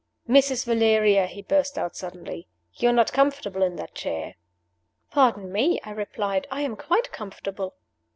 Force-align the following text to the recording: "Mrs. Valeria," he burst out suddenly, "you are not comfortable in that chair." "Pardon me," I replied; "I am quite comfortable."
"Mrs. 0.27 0.65
Valeria," 0.65 1.27
he 1.27 1.43
burst 1.43 1.77
out 1.77 1.95
suddenly, 1.95 2.47
"you 2.73 2.89
are 2.89 2.91
not 2.91 3.13
comfortable 3.13 3.61
in 3.61 3.75
that 3.75 3.93
chair." 3.93 4.33
"Pardon 5.11 5.51
me," 5.51 5.79
I 5.83 5.91
replied; 5.91 6.47
"I 6.49 6.61
am 6.61 6.75
quite 6.75 7.11
comfortable." 7.11 7.75